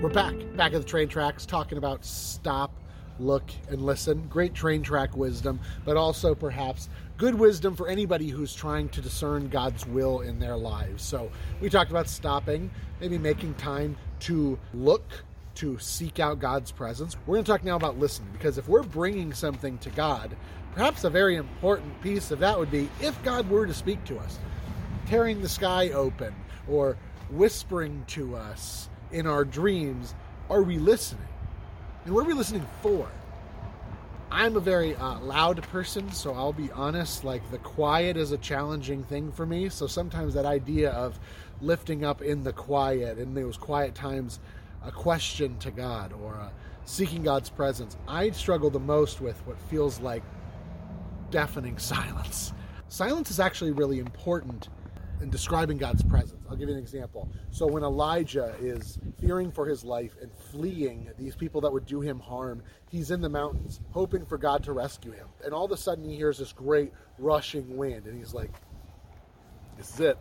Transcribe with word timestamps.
We're 0.00 0.10
back, 0.10 0.36
back 0.56 0.74
at 0.74 0.80
the 0.80 0.86
train 0.86 1.08
tracks, 1.08 1.44
talking 1.44 1.76
about 1.76 2.04
stop, 2.04 2.70
look, 3.18 3.42
and 3.68 3.82
listen. 3.82 4.28
Great 4.28 4.54
train 4.54 4.80
track 4.80 5.16
wisdom, 5.16 5.58
but 5.84 5.96
also 5.96 6.36
perhaps 6.36 6.88
good 7.16 7.34
wisdom 7.34 7.74
for 7.74 7.88
anybody 7.88 8.28
who's 8.28 8.54
trying 8.54 8.90
to 8.90 9.00
discern 9.00 9.48
God's 9.48 9.84
will 9.88 10.20
in 10.20 10.38
their 10.38 10.56
lives. 10.56 11.02
So 11.02 11.32
we 11.60 11.68
talked 11.68 11.90
about 11.90 12.08
stopping, 12.08 12.70
maybe 13.00 13.18
making 13.18 13.54
time 13.54 13.96
to 14.20 14.56
look, 14.72 15.24
to 15.56 15.76
seek 15.80 16.20
out 16.20 16.38
God's 16.38 16.70
presence. 16.70 17.16
We're 17.26 17.34
going 17.34 17.44
to 17.44 17.50
talk 17.50 17.64
now 17.64 17.74
about 17.74 17.98
listening, 17.98 18.30
because 18.30 18.56
if 18.56 18.68
we're 18.68 18.84
bringing 18.84 19.32
something 19.32 19.78
to 19.78 19.90
God, 19.90 20.36
perhaps 20.74 21.02
a 21.02 21.10
very 21.10 21.34
important 21.34 22.00
piece 22.02 22.30
of 22.30 22.38
that 22.38 22.56
would 22.56 22.70
be 22.70 22.88
if 23.00 23.20
God 23.24 23.50
were 23.50 23.66
to 23.66 23.74
speak 23.74 24.04
to 24.04 24.18
us, 24.20 24.38
tearing 25.06 25.42
the 25.42 25.48
sky 25.48 25.88
open 25.90 26.32
or 26.68 26.96
whispering 27.30 28.04
to 28.06 28.36
us 28.36 28.90
in 29.12 29.26
our 29.26 29.44
dreams, 29.44 30.14
are 30.50 30.62
we 30.62 30.78
listening? 30.78 31.26
And 32.04 32.14
what 32.14 32.24
are 32.24 32.28
we 32.28 32.34
listening 32.34 32.66
for? 32.82 33.08
I'm 34.30 34.56
a 34.56 34.60
very 34.60 34.94
uh, 34.94 35.18
loud 35.20 35.62
person, 35.64 36.12
so 36.12 36.34
I'll 36.34 36.52
be 36.52 36.70
honest, 36.72 37.24
like 37.24 37.50
the 37.50 37.58
quiet 37.58 38.16
is 38.16 38.30
a 38.32 38.38
challenging 38.38 39.02
thing 39.02 39.32
for 39.32 39.46
me. 39.46 39.70
So 39.70 39.86
sometimes 39.86 40.34
that 40.34 40.44
idea 40.44 40.90
of 40.90 41.18
lifting 41.62 42.04
up 42.04 42.20
in 42.20 42.44
the 42.44 42.52
quiet, 42.52 43.18
in 43.18 43.34
those 43.34 43.56
quiet 43.56 43.94
times, 43.94 44.38
a 44.84 44.92
question 44.92 45.58
to 45.58 45.70
God 45.70 46.12
or 46.12 46.34
uh, 46.34 46.50
seeking 46.84 47.22
God's 47.22 47.48
presence, 47.48 47.96
I 48.06 48.30
struggle 48.30 48.70
the 48.70 48.78
most 48.78 49.20
with 49.20 49.38
what 49.46 49.58
feels 49.70 49.98
like 50.00 50.22
deafening 51.30 51.78
silence. 51.78 52.52
Silence 52.88 53.30
is 53.30 53.40
actually 53.40 53.72
really 53.72 53.98
important 53.98 54.68
in 55.20 55.30
describing 55.30 55.78
God's 55.78 56.02
presence. 56.02 56.44
I'll 56.48 56.56
give 56.56 56.68
you 56.68 56.74
an 56.74 56.80
example. 56.80 57.28
So 57.50 57.66
when 57.66 57.82
Elijah 57.82 58.54
is 58.60 58.98
fearing 59.20 59.50
for 59.50 59.66
his 59.66 59.84
life 59.84 60.14
and 60.20 60.30
fleeing 60.50 61.10
these 61.18 61.34
people 61.34 61.60
that 61.62 61.72
would 61.72 61.86
do 61.86 62.00
him 62.00 62.20
harm, 62.20 62.62
he's 62.90 63.10
in 63.10 63.20
the 63.20 63.28
mountains 63.28 63.80
hoping 63.90 64.24
for 64.24 64.38
God 64.38 64.62
to 64.64 64.72
rescue 64.72 65.12
him. 65.12 65.26
And 65.44 65.52
all 65.52 65.64
of 65.64 65.72
a 65.72 65.76
sudden 65.76 66.08
he 66.08 66.16
hears 66.16 66.38
this 66.38 66.52
great 66.52 66.92
rushing 67.18 67.76
wind 67.76 68.06
and 68.06 68.16
he's 68.16 68.32
like, 68.32 68.50
This 69.76 69.94
is 69.94 70.00
it. 70.00 70.18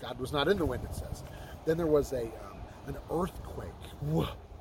God 0.00 0.18
was 0.18 0.32
not 0.32 0.48
in 0.48 0.58
the 0.58 0.66
wind, 0.66 0.84
it 0.84 0.94
says. 0.94 1.24
Then 1.64 1.76
there 1.76 1.86
was 1.86 2.12
a 2.12 2.22
um, 2.22 2.58
an 2.86 2.96
earthquake, 3.10 3.68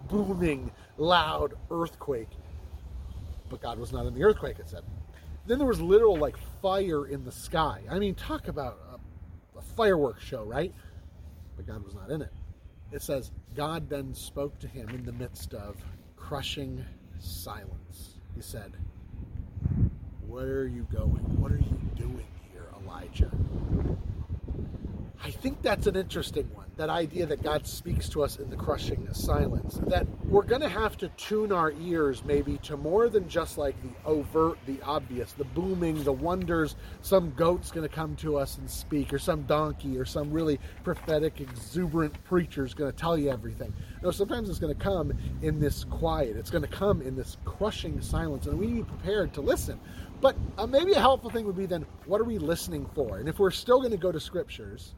booming, 0.09 0.71
loud 0.97 1.53
earthquake. 1.71 2.29
But 3.49 3.61
God 3.61 3.79
was 3.79 3.93
not 3.93 4.05
in 4.05 4.13
the 4.13 4.23
earthquake, 4.23 4.59
it 4.59 4.69
said. 4.69 4.83
Then 5.45 5.57
there 5.57 5.67
was 5.67 5.79
literal 5.79 6.17
like 6.17 6.35
fire 6.61 7.07
in 7.07 7.23
the 7.23 7.31
sky. 7.31 7.81
I 7.89 7.99
mean, 7.99 8.15
talk 8.15 8.49
about 8.49 8.86
a 9.57 9.61
fireworks 9.61 10.23
show, 10.23 10.43
right? 10.43 10.73
But 11.55 11.67
God 11.67 11.83
was 11.83 11.95
not 11.95 12.09
in 12.11 12.21
it. 12.21 12.31
It 12.91 13.01
says, 13.01 13.31
God 13.55 13.89
then 13.89 14.13
spoke 14.13 14.57
to 14.59 14.67
him 14.67 14.89
in 14.89 15.05
the 15.05 15.11
midst 15.11 15.53
of 15.53 15.75
crushing 16.15 16.85
silence. 17.19 18.19
He 18.35 18.41
said, 18.41 18.73
Where 20.27 20.59
are 20.59 20.67
you 20.67 20.87
going? 20.91 21.23
What 21.39 21.51
are 21.51 21.57
you 21.57 21.79
doing 21.95 22.27
here, 22.51 22.67
Elijah? 22.83 23.31
I 25.23 25.31
think 25.31 25.61
that's 25.61 25.87
an 25.87 25.95
interesting 25.95 26.49
one. 26.53 26.66
That 26.77 26.89
idea 26.91 27.25
that 27.25 27.41
God 27.41 27.65
speaks 27.65 28.07
to 28.09 28.21
us 28.21 28.37
in 28.37 28.51
the 28.51 28.55
crushing 28.55 29.11
silence. 29.11 29.79
That 29.87 30.05
we're 30.25 30.43
going 30.43 30.61
to 30.61 30.69
have 30.69 30.95
to 30.97 31.07
tune 31.17 31.51
our 31.51 31.73
ears 31.81 32.23
maybe 32.23 32.59
to 32.59 32.77
more 32.77 33.09
than 33.09 33.27
just 33.27 33.57
like 33.57 33.75
the 33.81 33.89
overt, 34.05 34.59
the 34.67 34.79
obvious, 34.83 35.31
the 35.31 35.43
booming, 35.43 36.03
the 36.03 36.13
wonders. 36.13 36.75
Some 37.01 37.31
goat's 37.31 37.71
going 37.71 37.87
to 37.87 37.93
come 37.93 38.15
to 38.17 38.37
us 38.37 38.59
and 38.59 38.69
speak, 38.69 39.11
or 39.11 39.17
some 39.17 39.41
donkey, 39.43 39.97
or 39.97 40.05
some 40.05 40.31
really 40.31 40.59
prophetic, 40.83 41.41
exuberant 41.41 42.23
preacher 42.25 42.63
is 42.63 42.75
going 42.75 42.91
to 42.91 42.97
tell 42.97 43.17
you 43.17 43.31
everything. 43.31 43.73
No, 44.03 44.11
sometimes 44.11 44.47
it's 44.47 44.59
going 44.59 44.75
to 44.75 44.79
come 44.79 45.13
in 45.41 45.59
this 45.59 45.83
quiet. 45.83 46.37
It's 46.37 46.51
going 46.51 46.63
to 46.63 46.69
come 46.69 47.01
in 47.01 47.15
this 47.15 47.37
crushing 47.43 47.99
silence, 48.01 48.45
and 48.45 48.59
we 48.59 48.67
need 48.67 48.77
to 48.77 48.83
be 48.83 48.89
prepared 48.89 49.33
to 49.33 49.41
listen. 49.41 49.79
But 50.21 50.35
uh, 50.59 50.67
maybe 50.67 50.93
a 50.93 50.99
helpful 50.99 51.31
thing 51.31 51.45
would 51.47 51.57
be 51.57 51.65
then, 51.65 51.87
what 52.05 52.21
are 52.21 52.25
we 52.25 52.37
listening 52.37 52.87
for? 52.93 53.17
And 53.17 53.27
if 53.27 53.39
we're 53.39 53.49
still 53.49 53.79
going 53.79 53.91
to 53.91 53.97
go 53.97 54.11
to 54.11 54.19
scriptures, 54.19 54.93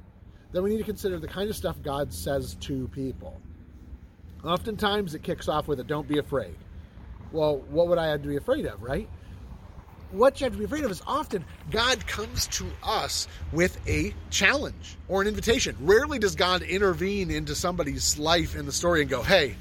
then 0.52 0.64
we 0.64 0.70
need 0.72 0.78
to 0.78 0.84
consider 0.84 1.20
the 1.20 1.28
kind 1.28 1.50
of 1.50 1.56
stuff 1.56 1.76
God 1.84 2.14
says 2.14 2.56
to 2.62 2.88
people. 2.90 3.40
Oftentimes 4.44 5.14
it 5.16 5.24
kicks 5.24 5.48
off 5.48 5.68
with 5.68 5.80
a 5.80 5.84
don't 5.84 6.08
be 6.08 6.18
afraid. 6.18 6.56
Well, 7.32 7.58
what 7.70 7.88
would 7.88 7.98
I 7.98 8.08
have 8.08 8.22
to 8.24 8.28
be 8.28 8.38
afraid 8.38 8.66
of, 8.66 8.82
right? 8.82 9.08
What 10.12 10.40
you 10.40 10.46
have 10.46 10.54
to 10.54 10.60
be 10.60 10.66
afraid 10.66 10.84
of 10.86 10.92
is 10.92 11.04
often 11.06 11.46
God 11.70 12.08
comes 12.08 12.48
to 12.48 12.66
us 12.84 13.28
with 13.52 13.80
a 13.88 14.14
challenge 14.32 14.98
or 15.08 15.22
an 15.22 15.28
invitation. 15.28 15.76
Rarely 15.82 16.18
does 16.18 16.36
God 16.36 16.64
intervene 16.64 17.30
into 17.30 17.54
somebody's 17.54 18.18
life 18.18 18.56
in 18.56 18.66
the 18.66 18.72
story 18.72 19.02
and 19.02 19.10
go, 19.10 19.22
hey, 19.22 19.56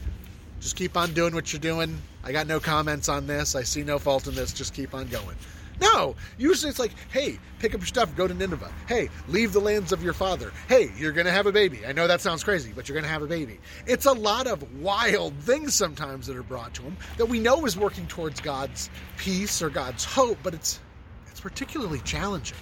just 0.61 0.77
keep 0.77 0.97
on 0.97 1.13
doing 1.13 1.35
what 1.35 1.53
you're 1.53 1.61
doing. 1.61 2.01
I 2.25 2.33
got 2.33 2.47
no 2.47 2.61
comments 2.61 3.11
on 3.11 3.27
this. 3.27 3.55
I 3.55 3.63
see 3.63 3.83
no 3.83 3.99
fault 3.99 4.27
in 4.27 4.35
this. 4.35 4.55
Just 4.55 4.73
keep 4.73 4.95
on 4.95 5.09
going. 5.09 5.37
No, 5.81 6.17
usually 6.37 6.71
it's 6.71 6.79
like, 6.79 6.93
hey, 7.11 7.39
pick 7.59 7.75
up 7.75 7.81
your 7.81 7.87
stuff, 7.87 8.15
go 8.17 8.27
to 8.27 8.35
Nineveh. 8.35 8.73
Hey, 8.87 9.09
leave 9.29 9.53
the 9.53 9.61
lands 9.61 9.93
of 9.93 10.03
your 10.03 10.13
father. 10.13 10.53
Hey, 10.69 10.91
you're 10.97 11.13
going 11.13 11.27
to 11.27 11.33
have 11.33 11.47
a 11.47 11.53
baby. 11.53 11.87
I 11.87 11.93
know 11.93 12.07
that 12.07 12.21
sounds 12.21 12.43
crazy, 12.43 12.73
but 12.75 12.89
you're 12.89 12.95
going 12.95 13.05
to 13.05 13.11
have 13.11 13.23
a 13.23 13.27
baby. 13.27 13.61
It's 13.87 14.07
a 14.07 14.13
lot 14.13 14.47
of 14.47 14.81
wild 14.81 15.35
things 15.41 15.75
sometimes 15.75 16.27
that 16.27 16.37
are 16.37 16.43
brought 16.43 16.75
to 16.75 16.83
him 16.83 16.97
that 17.17 17.27
we 17.27 17.39
know 17.39 17.65
is 17.67 17.77
working 17.77 18.07
towards 18.07 18.41
God's 18.41 18.91
peace 19.17 19.63
or 19.63 19.71
God's 19.71 20.05
hope, 20.05 20.39
but 20.43 20.55
it's 20.55 20.81
it's 21.31 21.41
particularly 21.41 22.01
challenging. 22.01 22.57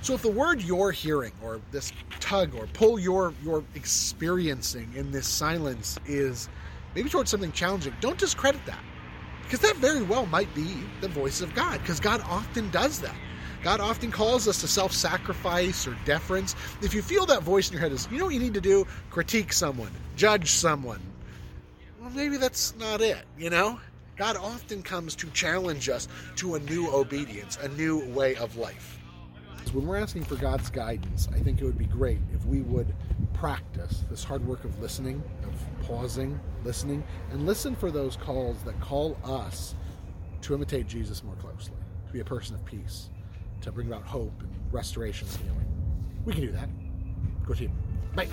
So 0.00 0.14
if 0.14 0.22
the 0.22 0.30
word 0.30 0.62
you're 0.62 0.90
hearing 0.90 1.32
or 1.42 1.60
this 1.70 1.92
tug 2.20 2.54
or 2.54 2.66
pull 2.68 2.98
you're 2.98 3.34
you're 3.42 3.64
experiencing 3.74 4.90
in 4.94 5.10
this 5.12 5.26
silence 5.26 5.98
is 6.06 6.48
maybe 6.94 7.10
towards 7.10 7.30
something 7.30 7.52
challenging, 7.52 7.94
don't 8.00 8.18
discredit 8.18 8.64
that. 8.66 8.82
Because 9.44 9.60
that 9.60 9.76
very 9.76 10.02
well 10.02 10.26
might 10.26 10.52
be 10.54 10.76
the 11.00 11.08
voice 11.08 11.40
of 11.40 11.54
God, 11.54 11.80
because 11.80 12.00
God 12.00 12.20
often 12.22 12.70
does 12.70 13.00
that. 13.00 13.14
God 13.62 13.80
often 13.80 14.10
calls 14.10 14.46
us 14.46 14.60
to 14.60 14.68
self 14.68 14.92
sacrifice 14.92 15.86
or 15.86 15.96
deference. 16.04 16.54
If 16.82 16.92
you 16.92 17.00
feel 17.00 17.24
that 17.26 17.42
voice 17.42 17.68
in 17.68 17.72
your 17.72 17.80
head 17.80 17.92
is, 17.92 18.06
you 18.10 18.18
know 18.18 18.26
what 18.26 18.34
you 18.34 18.40
need 18.40 18.54
to 18.54 18.60
do? 18.60 18.86
Critique 19.10 19.52
someone, 19.52 19.90
judge 20.16 20.50
someone. 20.50 21.00
Well, 22.00 22.10
maybe 22.10 22.36
that's 22.36 22.76
not 22.76 23.00
it, 23.00 23.24
you 23.38 23.48
know? 23.48 23.80
God 24.16 24.36
often 24.36 24.82
comes 24.82 25.16
to 25.16 25.30
challenge 25.30 25.88
us 25.88 26.06
to 26.36 26.54
a 26.54 26.60
new 26.60 26.88
obedience, 26.92 27.56
a 27.60 27.68
new 27.68 28.06
way 28.10 28.36
of 28.36 28.56
life. 28.56 28.98
When 29.74 29.88
we're 29.88 29.96
asking 29.96 30.22
for 30.22 30.36
God's 30.36 30.70
guidance, 30.70 31.26
I 31.34 31.40
think 31.40 31.60
it 31.60 31.64
would 31.64 31.76
be 31.76 31.86
great 31.86 32.20
if 32.32 32.46
we 32.46 32.60
would 32.60 32.94
practice 33.32 34.04
this 34.08 34.22
hard 34.22 34.46
work 34.46 34.62
of 34.62 34.80
listening, 34.80 35.20
of 35.42 35.84
pausing, 35.84 36.38
listening, 36.62 37.02
and 37.32 37.44
listen 37.44 37.74
for 37.74 37.90
those 37.90 38.14
calls 38.14 38.62
that 38.62 38.78
call 38.78 39.18
us 39.24 39.74
to 40.42 40.54
imitate 40.54 40.86
Jesus 40.86 41.24
more 41.24 41.34
closely, 41.34 41.74
to 42.06 42.12
be 42.12 42.20
a 42.20 42.24
person 42.24 42.54
of 42.54 42.64
peace, 42.64 43.10
to 43.62 43.72
bring 43.72 43.88
about 43.88 44.04
hope 44.04 44.40
and 44.42 44.50
restoration 44.70 45.26
and 45.26 45.38
healing. 45.38 45.66
We 46.24 46.34
can 46.34 46.42
do 46.42 46.52
that. 46.52 46.68
Go 47.44 47.54
team. 47.54 47.72
Bye. 48.14 48.28